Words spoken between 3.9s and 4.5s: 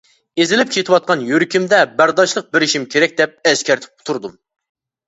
تۇردۇم.